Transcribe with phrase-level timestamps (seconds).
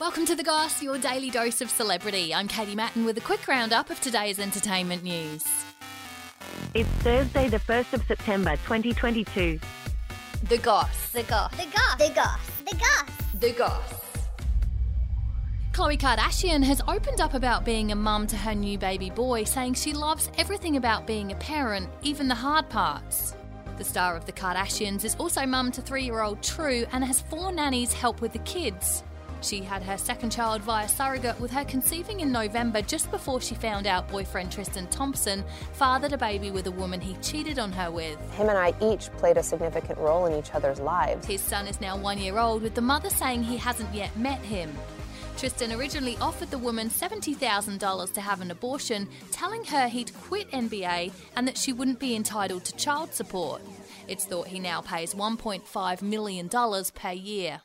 [0.00, 2.34] Welcome to The Goss, your daily dose of celebrity.
[2.34, 5.44] I'm Katie Mattin with a quick roundup of today's entertainment news.
[6.74, 9.60] It's Thursday, the 1st of September, 2022.
[10.48, 11.10] The Goss.
[11.12, 11.52] The goss.
[11.52, 11.96] The goss.
[11.96, 12.40] The goss.
[12.68, 13.10] The goss.
[13.38, 13.94] The Goss.
[15.70, 19.74] Khloe Kardashian has opened up about being a mum to her new baby boy, saying
[19.74, 23.36] she loves everything about being a parent, even the hard parts.
[23.76, 27.20] The star of The Kardashians is also mum to three year old True and has
[27.20, 29.04] four nannies help with the kids.
[29.44, 33.54] She had her second child via surrogate, with her conceiving in November just before she
[33.54, 37.90] found out boyfriend Tristan Thompson fathered a baby with a woman he cheated on her
[37.90, 38.18] with.
[38.32, 41.26] Him and I each played a significant role in each other's lives.
[41.26, 44.38] His son is now one year old, with the mother saying he hasn't yet met
[44.38, 44.74] him.
[45.36, 51.12] Tristan originally offered the woman $70,000 to have an abortion, telling her he'd quit NBA
[51.36, 53.60] and that she wouldn't be entitled to child support.
[54.08, 57.60] It's thought he now pays $1.5 million per year.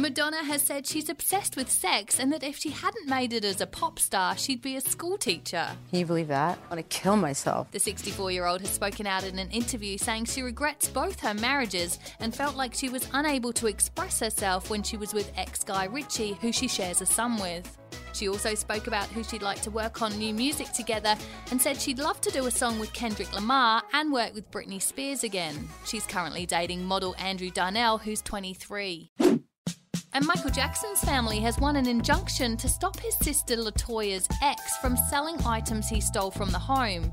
[0.00, 3.60] Madonna has said she's obsessed with sex and that if she hadn't made it as
[3.60, 5.68] a pop star, she'd be a school teacher.
[5.90, 6.58] Can you believe that?
[6.70, 7.70] I want to kill myself.
[7.70, 11.34] The 64 year old has spoken out in an interview saying she regrets both her
[11.34, 15.62] marriages and felt like she was unable to express herself when she was with ex
[15.64, 17.76] Guy Ritchie, who she shares a son with.
[18.14, 21.14] She also spoke about who she'd like to work on new music together
[21.50, 24.80] and said she'd love to do a song with Kendrick Lamar and work with Britney
[24.80, 25.68] Spears again.
[25.84, 29.10] She's currently dating model Andrew Darnell, who's 23.
[30.12, 34.96] And Michael Jackson's family has won an injunction to stop his sister Latoya's ex from
[35.08, 37.12] selling items he stole from the home.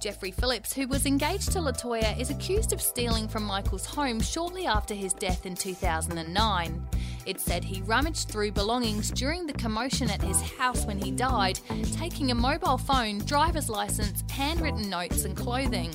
[0.00, 4.66] Jeffrey Phillips, who was engaged to Latoya, is accused of stealing from Michael's home shortly
[4.66, 6.86] after his death in 2009.
[7.24, 11.58] It said he rummaged through belongings during the commotion at his house when he died,
[11.96, 15.90] taking a mobile phone, driver's license, handwritten notes, and clothing.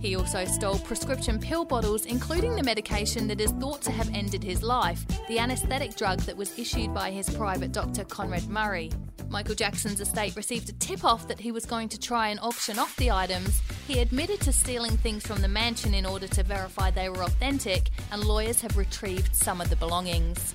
[0.00, 4.42] He also stole prescription pill bottles, including the medication that is thought to have ended
[4.42, 8.90] his life, the anaesthetic drug that was issued by his private doctor Conrad Murray.
[9.28, 12.78] Michael Jackson's estate received a tip off that he was going to try and auction
[12.78, 13.60] off the items.
[13.86, 17.90] He admitted to stealing things from the mansion in order to verify they were authentic,
[18.10, 20.54] and lawyers have retrieved some of the belongings.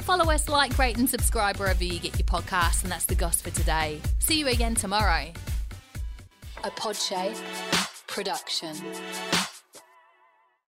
[0.00, 3.40] Follow us, like, rate, and subscribe wherever you get your podcasts, and that's the goss
[3.40, 4.00] for today.
[4.18, 5.32] See you again tomorrow.
[6.64, 7.36] A Podshape
[8.18, 8.74] production.